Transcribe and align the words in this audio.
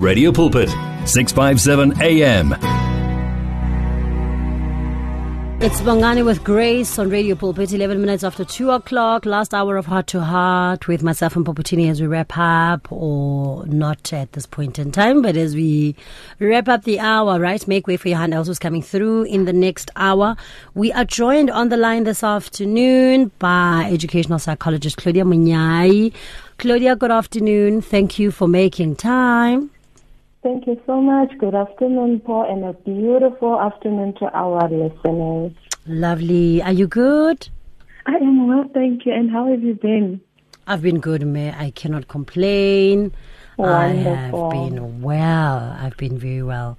Radio 0.00 0.32
Pulpit, 0.32 0.70
657 1.04 2.00
AM. 2.00 2.54
It's 5.60 5.78
Bongani 5.82 6.24
with 6.24 6.42
Grace 6.42 6.98
on 6.98 7.10
Radio 7.10 7.34
Pulpit, 7.34 7.70
11 7.70 8.00
minutes 8.00 8.24
after 8.24 8.42
2 8.42 8.70
o'clock. 8.70 9.26
Last 9.26 9.52
hour 9.52 9.76
of 9.76 9.84
Heart 9.84 10.06
to 10.06 10.22
Heart 10.22 10.88
with 10.88 11.02
myself 11.02 11.36
and 11.36 11.44
Mpho 11.44 11.54
Putini 11.54 11.90
as 11.90 12.00
we 12.00 12.06
wrap 12.06 12.32
up, 12.38 12.90
or 12.90 13.66
not 13.66 14.10
at 14.14 14.32
this 14.32 14.46
point 14.46 14.78
in 14.78 14.90
time, 14.90 15.20
but 15.20 15.36
as 15.36 15.54
we 15.54 15.94
wrap 16.38 16.66
up 16.66 16.84
the 16.84 16.98
hour, 16.98 17.38
right? 17.38 17.68
Make 17.68 17.86
way 17.86 17.98
for 17.98 18.08
your 18.08 18.16
hand 18.16 18.32
who's 18.32 18.58
coming 18.58 18.80
through 18.80 19.24
in 19.24 19.44
the 19.44 19.52
next 19.52 19.90
hour. 19.96 20.34
We 20.72 20.92
are 20.92 21.04
joined 21.04 21.50
on 21.50 21.68
the 21.68 21.76
line 21.76 22.04
this 22.04 22.24
afternoon 22.24 23.32
by 23.38 23.86
educational 23.92 24.38
psychologist 24.38 24.96
Claudia 24.96 25.24
Monyai. 25.24 26.14
Claudia, 26.56 26.96
good 26.96 27.10
afternoon. 27.10 27.82
Thank 27.82 28.18
you 28.18 28.30
for 28.30 28.48
making 28.48 28.96
time. 28.96 29.70
Thank 30.42 30.66
you 30.66 30.80
so 30.86 31.02
much. 31.02 31.36
Good 31.38 31.54
afternoon, 31.54 32.20
Mpho, 32.20 32.50
and 32.50 32.64
a 32.64 32.72
beautiful 32.72 33.60
afternoon 33.60 34.14
to 34.20 34.30
our 34.32 34.68
listeners. 34.70 35.52
Lovely. 35.86 36.62
Are 36.62 36.72
you 36.72 36.86
good? 36.86 37.48
I 38.06 38.14
am 38.14 38.48
well, 38.48 38.64
thank 38.72 39.04
you. 39.04 39.12
And 39.12 39.30
how 39.30 39.50
have 39.50 39.62
you 39.62 39.74
been? 39.74 40.20
I've 40.66 40.80
been 40.80 41.00
good, 41.00 41.26
May. 41.26 41.52
I 41.52 41.72
cannot 41.72 42.08
complain. 42.08 43.12
Wonderful. 43.58 44.50
I 44.50 44.54
have 44.54 44.72
been 44.72 45.02
well. 45.02 45.76
I've 45.78 45.96
been 45.98 46.18
very 46.18 46.42
well. 46.42 46.78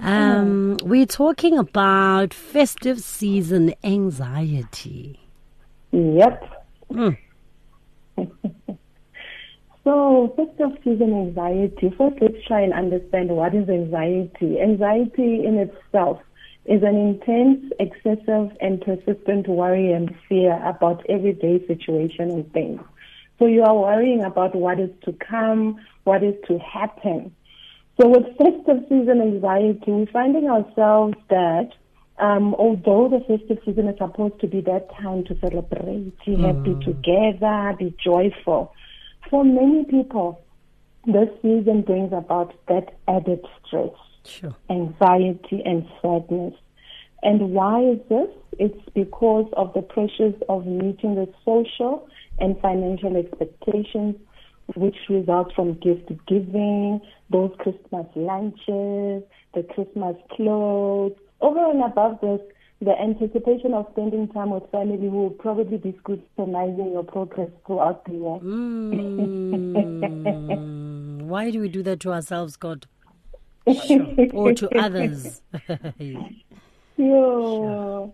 Um, 0.00 0.76
We're 0.82 1.06
talking 1.06 1.56
about 1.58 2.34
festive 2.34 2.98
season 2.98 3.72
anxiety. 3.84 5.20
Yep. 5.92 6.64
Mm. 6.90 7.18
So, 9.86 10.34
festive 10.34 10.76
season 10.82 11.12
anxiety. 11.14 11.94
First, 11.96 12.16
let's 12.20 12.44
try 12.44 12.60
and 12.62 12.72
understand 12.72 13.30
what 13.30 13.54
is 13.54 13.68
anxiety. 13.68 14.60
Anxiety 14.60 15.46
in 15.46 15.58
itself 15.58 16.18
is 16.64 16.82
an 16.82 16.96
intense, 16.96 17.72
excessive, 17.78 18.50
and 18.60 18.80
persistent 18.80 19.46
worry 19.46 19.92
and 19.92 20.12
fear 20.28 20.60
about 20.66 21.06
everyday 21.08 21.64
situation 21.68 22.32
and 22.32 22.52
things. 22.52 22.80
So 23.38 23.46
you 23.46 23.62
are 23.62 23.76
worrying 23.76 24.24
about 24.24 24.56
what 24.56 24.80
is 24.80 24.90
to 25.04 25.12
come, 25.12 25.78
what 26.02 26.24
is 26.24 26.34
to 26.48 26.58
happen. 26.58 27.32
So 28.00 28.08
with 28.08 28.26
festive 28.38 28.88
season 28.88 29.20
anxiety, 29.22 29.92
we're 29.92 30.06
finding 30.06 30.50
ourselves 30.50 31.14
that 31.30 31.70
um, 32.18 32.54
although 32.54 33.08
the 33.08 33.20
festive 33.20 33.62
season 33.64 33.86
is 33.86 33.98
supposed 33.98 34.40
to 34.40 34.48
be 34.48 34.62
that 34.62 34.90
time 35.00 35.22
to 35.26 35.38
celebrate, 35.38 36.12
be 36.26 36.42
happy 36.42 36.74
together, 36.84 37.76
be 37.78 37.94
joyful, 38.02 38.72
for 39.30 39.44
many 39.44 39.84
people, 39.84 40.40
this 41.06 41.28
season 41.42 41.82
brings 41.82 42.12
about 42.12 42.54
that 42.68 42.94
added 43.08 43.44
stress, 43.64 43.90
Sure. 44.24 44.54
anxiety, 44.70 45.62
and 45.64 45.86
sadness. 46.02 46.54
And 47.22 47.52
why 47.52 47.82
is 47.82 47.98
this? 48.08 48.28
It's 48.58 48.88
because 48.94 49.46
of 49.56 49.72
the 49.74 49.82
pressures 49.82 50.34
of 50.48 50.66
meeting 50.66 51.14
the 51.14 51.28
social 51.44 52.08
and 52.38 52.58
financial 52.60 53.16
expectations, 53.16 54.16
which 54.74 54.96
result 55.08 55.52
from 55.54 55.74
gift 55.74 56.10
giving, 56.26 57.00
those 57.30 57.52
Christmas 57.58 58.06
lunches, 58.14 59.22
the 59.54 59.62
Christmas 59.74 60.16
clothes. 60.32 61.16
Over 61.40 61.70
and 61.70 61.82
above 61.82 62.20
this, 62.20 62.40
the 62.80 62.92
anticipation 63.00 63.72
of 63.72 63.86
spending 63.92 64.28
time 64.28 64.50
with 64.50 64.70
family 64.70 65.08
will 65.08 65.30
probably 65.30 65.78
be 65.78 65.96
scrutinizing 65.98 66.92
your 66.92 67.04
progress 67.04 67.48
throughout 67.66 68.04
the 68.04 68.12
year. 68.12 68.38
Mm. 68.42 70.02
Why 71.26 71.50
do 71.50 71.60
we 71.60 71.68
do 71.68 71.82
that 71.84 72.00
to 72.00 72.12
ourselves, 72.12 72.56
God? 72.56 72.86
Sure. 73.86 74.06
Or 74.32 74.52
to 74.52 74.68
others? 74.78 75.40
Yeah. 76.98 78.06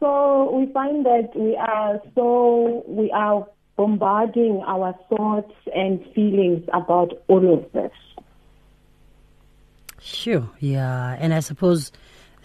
So 0.00 0.50
we 0.56 0.72
find 0.72 1.04
that 1.04 1.32
we 1.34 1.54
are 1.56 2.00
so 2.14 2.82
we 2.86 3.10
are 3.10 3.46
bombarding 3.76 4.62
our 4.66 4.94
thoughts 5.10 5.52
and 5.74 6.02
feelings 6.14 6.66
about 6.72 7.12
all 7.28 7.52
of 7.52 7.70
this. 7.72 7.92
Sure, 10.00 10.48
yeah. 10.60 11.16
And 11.18 11.34
I 11.34 11.40
suppose 11.40 11.92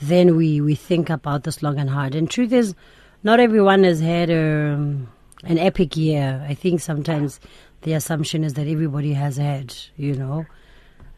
then 0.01 0.35
we, 0.35 0.62
we 0.62 0.75
think 0.75 1.09
about 1.09 1.44
this 1.44 1.62
long 1.62 1.79
and 1.79 1.89
hard. 1.89 2.16
And 2.16 2.29
truth 2.29 2.51
is, 2.51 2.75
not 3.23 3.39
everyone 3.39 3.84
has 3.84 4.00
had 4.00 4.31
um, 4.31 5.07
an 5.44 5.57
epic 5.57 5.95
year. 5.95 6.44
I 6.47 6.56
think 6.56 6.81
sometimes 6.81 7.39
the 7.81 7.94
assumption 7.94 8.44
is 8.44 8.56
that 8.56 8.67
everybody 8.67 9.13
has 9.13 9.38
had, 9.38 9.75
you 9.95 10.16
know. 10.16 10.45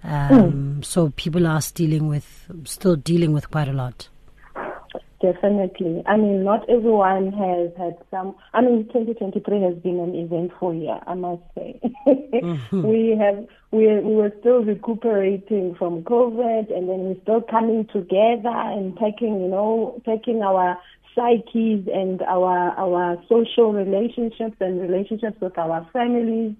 Um, 0.03 0.83
So 0.83 1.11
people 1.16 1.47
are 1.47 1.61
dealing 1.73 2.07
with, 2.09 2.51
still 2.66 2.97
dealing 2.97 3.31
with 3.31 3.49
quite 3.49 3.69
a 3.69 3.73
lot. 3.73 4.09
Definitely. 5.23 6.03
I 6.06 6.17
mean, 6.17 6.44
not 6.44 6.69
everyone 6.69 7.31
has 7.31 7.72
had 7.78 7.95
some. 8.11 8.35
I 8.53 8.59
mean, 8.59 8.84
2023 8.88 9.61
has 9.61 9.75
been 9.75 9.97
an 9.97 10.13
eventful 10.16 10.73
year, 10.73 11.00
I 11.07 11.13
must 11.13 11.44
say. 11.56 11.79
we 12.73 13.16
have 13.17 13.47
we 13.72 13.88
we 14.01 14.16
were 14.16 14.33
still 14.41 14.66
recuperating 14.66 15.75
from 15.75 16.03
COVID, 16.03 16.75
and 16.75 16.89
then 16.89 17.06
we're 17.06 17.22
still 17.22 17.39
coming 17.39 17.88
together 17.94 18.50
and 18.50 18.97
taking, 18.97 19.39
you 19.39 19.47
know, 19.47 20.01
taking 20.06 20.41
our 20.41 20.78
psyches 21.16 21.88
and 21.88 22.22
our 22.23 22.72
our 22.78 23.16
social 23.29 23.72
relationships 23.72 24.57
and 24.59 24.81
relationships 24.81 25.39
with 25.39 25.57
our 25.57 25.88
families, 25.94 26.53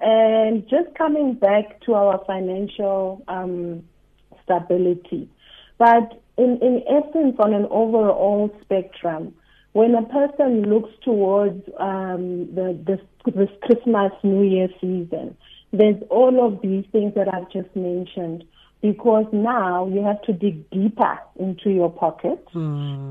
and 0.00 0.68
just 0.68 0.94
coming 0.98 1.32
back 1.32 1.80
to 1.86 1.94
our 1.94 2.22
financial 2.26 3.24
um, 3.28 3.82
stability. 4.44 5.30
But 5.78 6.20
in, 6.36 6.58
in 6.60 6.82
essence, 6.88 7.36
on 7.38 7.54
an 7.54 7.66
overall 7.70 8.54
spectrum, 8.62 9.34
when 9.72 9.94
a 9.94 10.02
person 10.02 10.62
looks 10.62 10.90
towards 11.04 11.68
um, 11.78 12.54
the, 12.54 12.78
this, 12.86 13.00
this 13.34 13.50
Christmas, 13.62 14.12
New 14.22 14.42
Year 14.42 14.68
season, 14.80 15.36
there's 15.72 16.00
all 16.10 16.46
of 16.46 16.62
these 16.62 16.84
things 16.92 17.14
that 17.14 17.32
I've 17.32 17.50
just 17.50 17.74
mentioned 17.74 18.44
because 18.80 19.26
now 19.32 19.88
you 19.88 20.04
have 20.04 20.20
to 20.22 20.32
dig 20.32 20.68
deeper 20.70 21.18
into 21.36 21.70
your 21.70 21.90
pocket. 21.90 22.46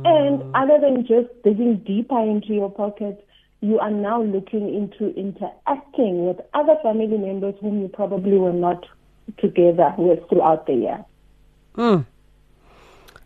And 0.05 0.55
other 0.55 0.79
than 0.79 1.05
just 1.05 1.29
digging 1.43 1.77
deeper 1.85 2.19
into 2.19 2.53
your 2.53 2.71
pocket, 2.71 3.27
you 3.61 3.79
are 3.79 3.89
now 3.89 4.21
looking 4.21 4.73
into 4.73 5.13
interacting 5.15 6.27
with 6.27 6.37
other 6.53 6.75
family 6.83 7.17
members 7.17 7.55
whom 7.59 7.81
you 7.81 7.87
probably 7.87 8.37
were 8.37 8.53
not 8.53 8.85
together 9.39 9.93
with 9.97 10.19
throughout 10.29 10.67
the 10.67 10.73
year. 10.73 11.05
Mm. 11.75 12.05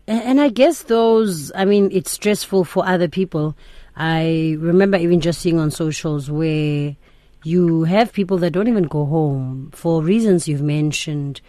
And, 0.08 0.40
I 0.40 0.48
guess 0.48 0.84
those, 0.84 1.52
I 1.54 1.66
mean, 1.66 1.90
it's 1.92 2.10
stressful 2.10 2.64
for 2.64 2.86
other 2.86 3.08
people. 3.08 3.54
I 3.94 4.56
remember 4.58 4.96
even 4.96 5.20
just 5.20 5.42
seeing 5.42 5.58
on 5.58 5.70
socials 5.70 6.30
where 6.30 6.96
you 7.44 7.84
have 7.84 8.14
people 8.14 8.38
that 8.38 8.52
don't 8.52 8.68
even 8.68 8.84
go 8.84 9.04
home 9.04 9.70
for 9.74 10.02
reasons 10.02 10.48
you've 10.48 10.62
mentioned, 10.62 11.42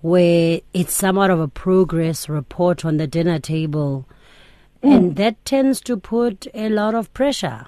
where 0.00 0.62
it's 0.72 0.94
somewhat 0.94 1.30
of 1.30 1.40
a 1.40 1.48
progress 1.48 2.26
report 2.26 2.86
on 2.86 2.96
the 2.96 3.06
dinner 3.06 3.38
table. 3.38 4.08
Mm. 4.82 4.96
And 4.96 5.16
that 5.16 5.44
tends 5.44 5.82
to 5.82 5.98
put 5.98 6.46
a 6.54 6.70
lot 6.70 6.94
of 6.94 7.12
pressure. 7.12 7.66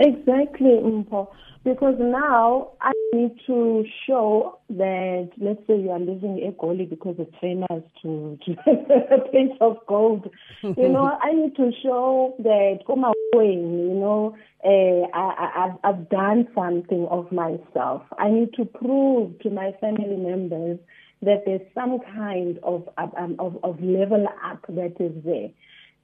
Exactly, 0.00 0.80
Mpho. 0.82 1.28
Because 1.64 1.94
now 2.00 2.72
I 2.80 2.92
need 3.12 3.38
to 3.46 3.84
show 4.06 4.58
that, 4.70 5.30
let's 5.38 5.60
say 5.68 5.78
you 5.78 5.90
are 5.90 5.98
living 6.00 6.40
Egoli 6.42 6.90
because 6.90 7.14
it's 7.18 7.34
famous 7.40 7.84
to, 8.02 8.36
to 8.44 8.52
a 9.14 9.20
place 9.30 9.56
of 9.60 9.76
gold. 9.86 10.28
You 10.62 10.88
know, 10.88 11.04
I 11.22 11.32
need 11.32 11.54
to 11.56 11.70
show 11.80 12.34
that, 12.40 12.80
come 12.84 13.04
away, 13.04 13.52
you 13.54 13.94
know, 13.94 14.36
uh, 14.64 15.16
I, 15.16 15.20
I, 15.38 15.64
I've, 15.64 15.78
I've 15.84 16.08
done 16.08 16.48
something 16.52 17.06
of 17.08 17.30
myself. 17.30 18.02
I 18.18 18.28
need 18.28 18.54
to 18.54 18.64
prove 18.64 19.38
to 19.40 19.50
my 19.50 19.72
family 19.80 20.16
members 20.16 20.80
that 21.22 21.44
there's 21.46 21.60
some 21.76 22.00
kind 22.00 22.58
of, 22.64 22.88
um, 22.98 23.36
of, 23.38 23.56
of 23.62 23.80
level 23.80 24.26
up 24.44 24.66
that 24.68 24.96
is 24.98 25.12
there. 25.24 25.50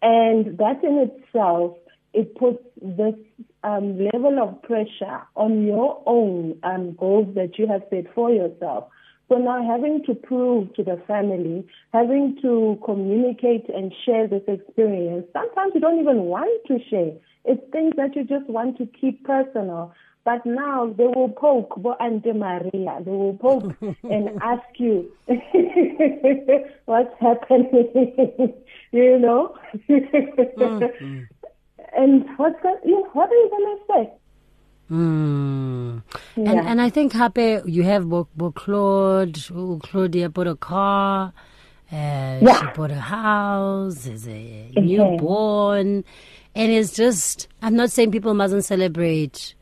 And 0.03 0.56
that 0.59 0.85
in 0.85 1.11
itself, 1.11 1.77
it 2.15 2.37
puts 2.37 2.62
this 2.81 3.15
um, 3.64 3.99
level 4.12 4.38
of 4.40 4.62
pressure 4.62 5.20
on 5.37 5.64
your 5.64 6.02
own 6.06 6.58
um, 6.62 6.94
goals 6.94 7.34
that 7.34 7.58
you 7.58 7.66
have 7.66 7.82
set 7.90 8.12
for 8.14 8.31
yourself. 8.31 8.88
So 9.28 9.37
now 9.37 9.62
having 9.62 10.02
to 10.06 10.14
prove 10.14 10.72
to 10.75 10.82
the 10.82 11.02
family, 11.06 11.66
having 11.93 12.38
to 12.40 12.78
communicate 12.84 13.69
and 13.69 13.93
share 14.06 14.26
this 14.26 14.43
experience, 14.49 15.26
sometimes 15.34 15.72
you 15.75 15.81
don't 15.81 16.00
even 16.00 16.22
want 16.22 16.66
to 16.69 16.78
share. 16.88 17.12
It's 17.44 17.60
things 17.70 17.94
that 17.96 18.16
you 18.16 18.25
just 18.25 18.49
want 18.49 18.78
to 18.78 18.87
keep 18.87 19.25
personal. 19.25 19.93
But 20.25 20.44
now 20.44 20.93
they 20.96 21.06
will 21.06 21.31
poke, 21.31 21.75
Bo 21.76 21.94
Ante 22.00 22.32
Maria, 22.32 23.00
they 23.02 23.10
will 23.10 23.38
poke 23.40 23.72
and 24.05 24.31
ask 24.43 24.62
you 24.76 25.10
what's 26.87 27.14
happening, 27.20 28.55
you 28.93 29.19
know? 29.19 29.56
And 31.96 32.26
what's 32.37 32.61
that, 32.62 32.81
you 32.85 32.93
know, 32.93 33.08
what 33.12 33.31
are 33.31 33.35
you 33.35 33.50
going 33.50 33.76
to 33.76 33.82
say? 33.93 34.19
Mm. 34.90 36.02
Yeah. 36.37 36.50
And 36.50 36.61
and 36.61 36.81
I 36.81 36.88
think 36.88 37.12
Hape, 37.12 37.62
you 37.67 37.82
have 37.82 38.08
Bo, 38.08 38.26
Bo 38.35 38.52
Claude, 38.52 39.38
oh, 39.55 39.79
Claudia 39.82 40.31
bought 40.31 40.46
a 40.46 40.56
car, 40.56 41.32
uh, 41.93 41.94
yeah. 41.94 42.61
she 42.61 42.67
bought 42.75 42.90
a 42.90 43.00
house, 43.00 44.05
there's 44.05 44.26
a 44.26 44.31
mm-hmm. 44.31 44.87
newborn, 44.87 46.05
and 46.55 46.73
it's 46.73 46.94
just. 46.94 47.49
I'm 47.61 47.76
not 47.76 47.91
saying 47.91 48.12
people 48.12 48.32
mustn't 48.32 48.64
celebrate, 48.64 49.55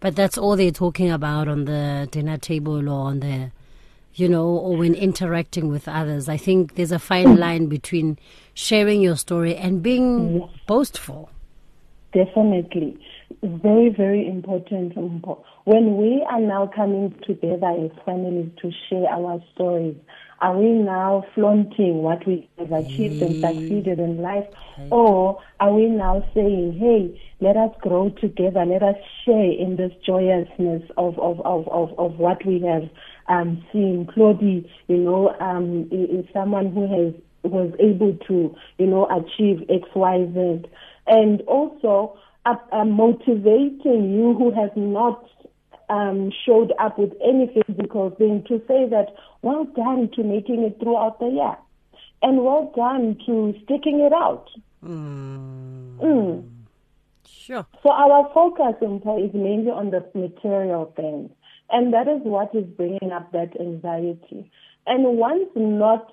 but 0.00 0.16
that's 0.16 0.36
all 0.36 0.56
they're 0.56 0.72
talking 0.72 1.12
about 1.12 1.46
on 1.46 1.64
the 1.66 2.08
dinner 2.10 2.36
table 2.36 2.88
or 2.88 3.08
on 3.08 3.20
the, 3.20 3.52
you 4.14 4.28
know, 4.28 4.48
or 4.48 4.76
when 4.76 4.94
interacting 4.94 5.68
with 5.68 5.86
others. 5.86 6.28
I 6.28 6.38
think 6.38 6.74
there's 6.74 6.92
a 6.92 6.98
fine 6.98 7.36
mm. 7.36 7.38
line 7.38 7.66
between 7.66 8.18
sharing 8.54 9.00
your 9.00 9.16
story 9.16 9.54
and 9.54 9.80
being 9.80 10.40
yes. 10.40 10.50
boastful. 10.66 11.30
Definitely 12.12 12.98
very, 13.42 13.88
very 13.88 14.28
important. 14.28 14.96
When 15.64 15.96
we 15.96 16.24
are 16.30 16.40
now 16.40 16.70
coming 16.74 17.14
together 17.26 17.66
as 17.68 17.90
families 18.04 18.50
to 18.62 18.70
share 18.88 19.08
our 19.08 19.42
stories, 19.54 19.96
are 20.40 20.56
we 20.56 20.70
now 20.70 21.24
flaunting 21.34 22.02
what 22.02 22.26
we 22.26 22.48
have 22.58 22.72
achieved 22.72 23.22
and 23.22 23.40
succeeded 23.40 23.98
in 23.98 24.22
life? 24.22 24.46
Or 24.90 25.40
are 25.60 25.72
we 25.72 25.86
now 25.86 26.24
saying, 26.34 26.78
hey, 26.78 27.20
let 27.40 27.56
us 27.56 27.70
grow 27.80 28.10
together, 28.10 28.64
let 28.64 28.82
us 28.82 28.96
share 29.24 29.52
in 29.52 29.76
this 29.76 29.92
joyousness 30.04 30.82
of, 30.96 31.18
of, 31.18 31.40
of, 31.40 31.68
of, 31.68 31.98
of 31.98 32.18
what 32.18 32.44
we 32.44 32.60
have 32.60 32.88
um, 33.28 33.64
seen? 33.72 34.08
Claudie, 34.12 34.70
you 34.88 34.98
know, 34.98 35.34
um, 35.40 35.88
is 35.90 36.26
someone 36.32 36.72
who 36.72 36.82
has 36.82 37.14
was 37.44 37.72
able 37.80 38.16
to, 38.28 38.54
you 38.78 38.86
know, 38.86 39.06
achieve 39.06 39.64
X, 39.68 39.88
Y, 39.94 40.26
Z. 40.32 40.64
And 41.06 41.40
also, 41.42 42.18
uh, 42.44 42.54
uh, 42.72 42.84
motivating 42.84 44.12
you 44.12 44.34
who 44.36 44.52
has 44.52 44.70
not 44.76 45.24
um, 45.88 46.32
showed 46.44 46.72
up 46.78 46.98
with 46.98 47.12
any 47.22 47.52
physical 47.66 48.10
thing 48.10 48.44
to 48.48 48.58
say 48.66 48.88
that 48.88 49.14
well 49.42 49.64
done 49.64 50.10
to 50.16 50.22
making 50.22 50.62
it 50.62 50.78
throughout 50.80 51.18
the 51.20 51.26
year 51.26 51.56
and 52.22 52.44
well 52.44 52.72
done 52.74 53.18
to 53.26 53.54
sticking 53.64 54.00
it 54.00 54.12
out. 54.12 54.48
Mm. 54.84 55.98
Mm. 55.98 56.48
Sure. 57.26 57.66
So 57.82 57.90
our 57.90 58.30
focus 58.32 58.76
is 58.80 59.34
mainly 59.34 59.70
on 59.70 59.90
the 59.90 60.04
material 60.14 60.92
things, 60.96 61.30
and 61.70 61.92
that 61.92 62.08
is 62.08 62.20
what 62.22 62.54
is 62.54 62.64
bringing 62.64 63.12
up 63.12 63.32
that 63.32 63.58
anxiety. 63.60 64.50
And 64.86 65.18
once 65.18 65.48
not, 65.54 66.12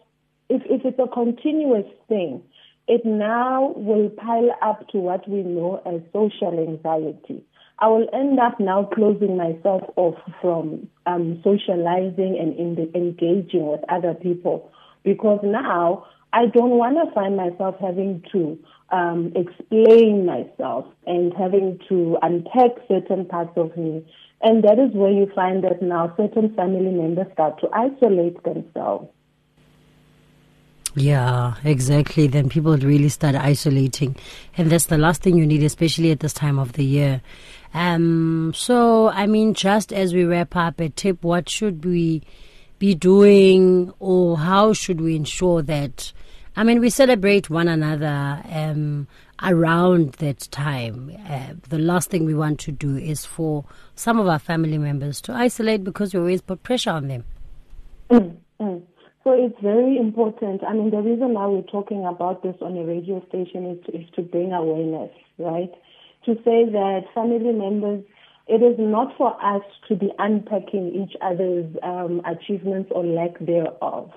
if, 0.50 0.62
if 0.66 0.86
it's 0.86 1.00
a 1.00 1.08
continuous 1.08 1.86
thing, 2.08 2.42
it 2.90 3.06
now 3.06 3.72
will 3.76 4.10
pile 4.10 4.50
up 4.64 4.88
to 4.90 4.98
what 4.98 5.30
we 5.30 5.44
know 5.44 5.80
as 5.86 6.02
social 6.12 6.58
anxiety. 6.60 7.44
I 7.78 7.88
will 7.88 8.08
end 8.12 8.40
up 8.40 8.60
now 8.60 8.90
closing 8.94 9.38
myself 9.38 9.84
off 9.96 10.16
from 10.42 10.90
um, 11.06 11.40
socializing 11.44 12.36
and 12.38 12.58
in 12.58 12.92
engaging 12.96 13.68
with 13.68 13.82
other 13.90 14.16
people 14.16 14.72
because 15.04 15.40
now 15.44 16.08
I 16.34 16.48
don't 16.48 16.72
want 16.72 16.98
to 16.98 17.14
find 17.14 17.38
myself 17.38 17.76
having 17.80 18.24
to 18.32 18.58
um, 18.92 19.34
explain 19.36 20.26
myself 20.26 20.88
and 21.06 21.32
having 21.38 21.80
to 21.90 22.18
unpack 22.24 22.72
certain 22.88 23.26
parts 23.26 23.54
of 23.56 23.78
me. 23.78 24.04
And 24.42 24.64
that 24.64 24.80
is 24.80 24.92
where 24.96 25.12
you 25.12 25.32
find 25.36 25.64
that 25.64 25.82
now 25.82 26.14
certain 26.18 26.56
family 26.56 26.92
members 26.92 27.28
start 27.34 27.60
to 27.62 27.70
isolate 27.72 28.44
themselves. 28.44 29.10
Yeah, 31.00 31.56
exactly. 31.64 32.28
Then 32.28 32.50
people 32.50 32.76
really 32.76 33.08
start 33.08 33.36
isolating. 33.36 34.18
And 34.58 34.70
that's 34.70 34.88
the 34.88 34.98
last 34.98 35.22
thing 35.22 35.38
you 35.38 35.48
need, 35.48 35.64
especially 35.64 36.12
at 36.12 36.20
this 36.20 36.34
time 36.34 36.60
of 36.60 36.74
the 36.74 36.84
year. 36.84 37.22
Um, 37.74 38.52
so, 38.54 39.08
I 39.10 39.26
mean, 39.26 39.54
just 39.54 39.94
as 39.94 40.14
we 40.14 40.26
wrap 40.26 40.58
up 40.58 40.82
a 40.82 40.90
tip, 40.90 41.24
what 41.24 41.48
should 41.48 41.86
we 41.86 42.24
be 42.80 42.96
doing 42.96 43.94
or 44.00 44.38
how 44.40 44.74
should 44.74 45.00
we 45.00 45.16
ensure 45.16 45.62
that, 45.62 46.12
I 46.58 46.66
mean, 46.66 46.82
we 46.82 46.90
celebrate 46.90 47.50
one 47.50 47.70
another 47.70 48.42
um, 48.52 49.08
around 49.42 50.14
that 50.14 50.50
time. 50.52 51.16
Uh, 51.30 51.54
the 51.70 51.80
last 51.80 52.10
thing 52.10 52.26
we 52.26 52.34
want 52.34 52.60
to 52.62 52.74
do 52.74 52.98
is 52.98 53.26
for 53.26 53.64
some 53.96 54.20
of 54.20 54.28
our 54.28 54.40
family 54.40 54.78
members 54.78 55.22
to 55.22 55.34
isolate 55.34 55.86
because 55.86 56.14
we 56.14 56.20
always 56.20 56.42
put 56.42 56.62
pressure 56.64 56.92
on 56.92 57.08
them. 57.08 57.24
Mm, 58.10 58.36
mm. 58.60 58.84
So 59.24 59.32
it's 59.32 59.60
very 59.62 59.98
important. 59.98 60.64
I 60.64 60.74
mean, 60.74 60.92
the 60.92 61.02
reason 61.02 61.34
why 61.34 61.46
we're 61.48 61.62
talking 61.64 62.06
about 62.06 62.42
this 62.42 62.56
on 62.62 62.78
a 62.78 62.84
radio 62.86 63.24
station 63.28 63.66
is 63.66 63.86
to, 63.86 63.98
is 63.98 64.10
to 64.16 64.22
bring 64.22 64.54
awareness, 64.54 65.12
right? 65.38 65.72
To 66.26 66.36
say 66.46 66.66
that 66.72 67.02
family 67.14 67.52
members, 67.52 68.04
it 68.48 68.64
is 68.64 68.76
not 68.80 69.16
for 69.18 69.36
us 69.44 69.64
to 69.90 69.96
be 69.96 70.12
unpacking 70.20 70.96
each 70.96 71.16
other's 71.22 71.68
um, 71.84 72.22
achievements 72.26 72.92
or 72.94 73.06
lack 73.06 73.38
thereof 73.40 74.12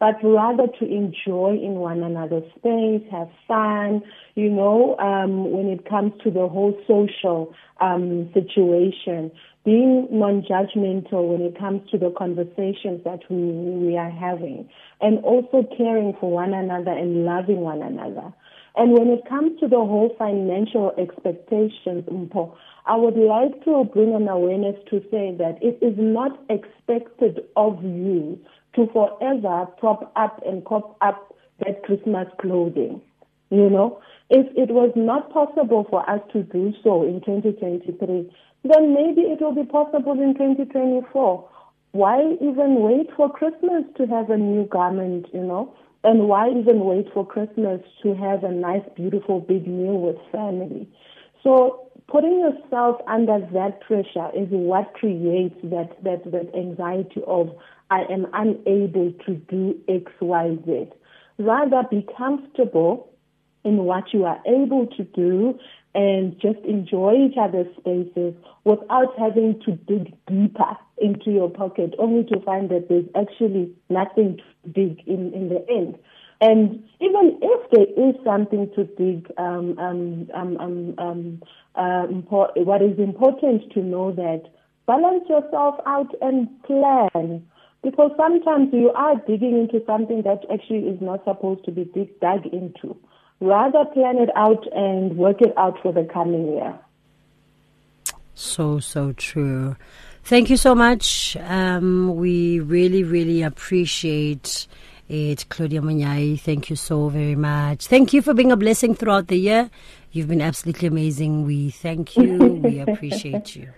but 0.00 0.14
rather 0.22 0.66
to 0.78 0.86
enjoy 0.86 1.58
in 1.60 1.74
one 1.74 2.02
another's 2.02 2.48
space, 2.56 3.02
have 3.10 3.28
fun, 3.48 4.02
you 4.36 4.48
know, 4.48 4.96
um, 4.98 5.50
when 5.50 5.66
it 5.66 5.88
comes 5.88 6.12
to 6.22 6.30
the 6.30 6.46
whole 6.46 6.76
social 6.86 7.52
um, 7.80 8.30
situation 8.32 9.30
being 9.68 10.08
non-judgmental 10.10 11.28
when 11.28 11.42
it 11.42 11.58
comes 11.58 11.82
to 11.90 11.98
the 11.98 12.10
conversations 12.16 13.04
that 13.04 13.20
we, 13.28 13.36
we 13.36 13.98
are 13.98 14.10
having 14.10 14.66
and 15.02 15.18
also 15.18 15.62
caring 15.76 16.16
for 16.18 16.30
one 16.30 16.54
another 16.54 16.90
and 16.90 17.26
loving 17.26 17.60
one 17.60 17.82
another. 17.82 18.32
And 18.76 18.92
when 18.92 19.08
it 19.08 19.28
comes 19.28 19.60
to 19.60 19.68
the 19.68 19.76
whole 19.76 20.14
financial 20.18 20.94
expectations, 20.96 22.08
I 22.86 22.96
would 22.96 23.18
like 23.18 23.62
to 23.66 23.84
bring 23.92 24.14
an 24.14 24.26
awareness 24.26 24.76
to 24.88 25.00
say 25.10 25.36
that 25.36 25.58
it 25.60 25.76
is 25.84 25.96
not 25.98 26.40
expected 26.48 27.40
of 27.54 27.84
you 27.84 28.40
to 28.74 28.86
forever 28.86 29.66
prop 29.76 30.10
up 30.16 30.40
and 30.46 30.64
cop 30.64 30.96
up 31.02 31.34
that 31.58 31.82
Christmas 31.82 32.26
clothing. 32.40 33.02
You 33.50 33.68
know, 33.68 34.00
if 34.30 34.46
it 34.56 34.72
was 34.72 34.92
not 34.94 35.32
possible 35.32 35.86
for 35.88 36.08
us 36.08 36.20
to 36.32 36.42
do 36.42 36.72
so 36.82 37.02
in 37.02 37.20
2023, 37.20 38.30
then 38.64 38.94
maybe 38.94 39.22
it 39.22 39.40
will 39.40 39.54
be 39.54 39.64
possible 39.64 40.12
in 40.12 40.34
2024. 40.34 41.48
Why 41.92 42.20
even 42.40 42.82
wait 42.82 43.08
for 43.16 43.30
Christmas 43.30 43.84
to 43.96 44.06
have 44.06 44.28
a 44.28 44.36
new 44.36 44.66
garment, 44.66 45.26
you 45.32 45.42
know? 45.42 45.74
And 46.04 46.28
why 46.28 46.50
even 46.50 46.84
wait 46.84 47.06
for 47.12 47.26
Christmas 47.26 47.80
to 48.02 48.14
have 48.14 48.44
a 48.44 48.52
nice, 48.52 48.84
beautiful, 48.94 49.40
big 49.40 49.66
meal 49.66 49.98
with 49.98 50.16
family? 50.30 50.88
So 51.42 51.88
putting 52.06 52.40
yourself 52.40 53.00
under 53.08 53.40
that 53.52 53.80
pressure 53.80 54.30
is 54.34 54.48
what 54.50 54.92
creates 54.94 55.56
that, 55.64 55.96
that, 56.04 56.30
that 56.30 56.54
anxiety 56.54 57.22
of 57.26 57.50
I 57.90 58.02
am 58.10 58.26
unable 58.34 59.12
to 59.26 59.34
do 59.34 59.80
X, 59.88 60.12
Y, 60.20 60.58
Z. 60.66 60.88
Rather 61.38 61.82
be 61.90 62.06
comfortable 62.16 63.08
in 63.68 63.84
what 63.84 64.12
you 64.12 64.24
are 64.24 64.40
able 64.46 64.86
to 64.96 65.04
do 65.04 65.58
and 65.94 66.38
just 66.40 66.58
enjoy 66.64 67.14
each 67.26 67.36
other's 67.40 67.66
spaces 67.78 68.34
without 68.64 69.18
having 69.18 69.60
to 69.64 69.72
dig 69.72 70.14
deeper 70.26 70.76
into 70.98 71.30
your 71.30 71.50
pocket, 71.50 71.94
only 71.98 72.24
to 72.24 72.40
find 72.40 72.70
that 72.70 72.88
there's 72.88 73.06
actually 73.14 73.72
nothing 73.88 74.38
to 74.38 74.70
dig 74.70 75.00
in, 75.06 75.32
in 75.32 75.48
the 75.48 75.64
end. 75.68 75.98
And 76.40 76.84
even 77.00 77.38
if 77.42 77.70
there 77.70 78.08
is 78.08 78.14
something 78.24 78.70
to 78.76 78.84
dig, 78.84 79.30
um, 79.38 79.76
um, 79.78 80.28
um, 80.34 80.56
um, 80.58 80.94
um 80.98 81.42
uh, 81.74 82.06
what 82.06 82.82
is 82.82 82.98
important 82.98 83.72
to 83.72 83.80
know 83.80 84.12
that 84.12 84.44
balance 84.86 85.24
yourself 85.28 85.76
out 85.86 86.14
and 86.22 86.48
plan. 86.62 87.46
Because 87.82 88.10
sometimes 88.16 88.70
you 88.72 88.90
are 88.90 89.14
digging 89.26 89.56
into 89.56 89.84
something 89.86 90.22
that 90.22 90.42
actually 90.52 90.88
is 90.88 91.00
not 91.00 91.24
supposed 91.24 91.64
to 91.64 91.70
be 91.70 91.84
dig, 91.84 92.18
dug 92.20 92.46
into. 92.46 92.96
Rather 93.40 93.84
plan 93.84 94.18
it 94.18 94.30
out 94.34 94.66
and 94.74 95.16
work 95.16 95.40
it 95.40 95.56
out 95.56 95.78
for 95.82 95.92
the 95.92 96.04
coming 96.04 96.52
year. 96.52 96.78
So, 98.34 98.78
so 98.78 99.12
true. 99.12 99.76
Thank 100.24 100.50
you 100.50 100.56
so 100.56 100.74
much. 100.74 101.36
Um, 101.40 102.16
we 102.16 102.60
really, 102.60 103.02
really 103.02 103.42
appreciate 103.42 104.66
it. 105.08 105.46
Claudia 105.48 105.80
Monyai, 105.80 106.38
thank 106.40 106.68
you 106.68 106.76
so 106.76 107.08
very 107.08 107.34
much. 107.34 107.86
Thank 107.86 108.12
you 108.12 108.22
for 108.22 108.34
being 108.34 108.52
a 108.52 108.56
blessing 108.56 108.94
throughout 108.94 109.28
the 109.28 109.38
year. 109.38 109.70
You've 110.12 110.28
been 110.28 110.42
absolutely 110.42 110.88
amazing. 110.88 111.44
We 111.44 111.70
thank 111.70 112.16
you. 112.16 112.36
we 112.62 112.80
appreciate 112.80 113.56
you. 113.56 113.68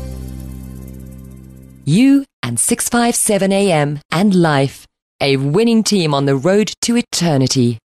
You 1.85 2.25
and 2.43 2.59
657 2.59 3.53
AM 3.53 4.01
and 4.11 4.35
life. 4.35 4.87
A 5.21 5.37
winning 5.37 5.85
team 5.85 6.15
on 6.15 6.25
the 6.25 6.37
road 6.37 6.73
to 6.83 6.97
eternity. 6.97 7.79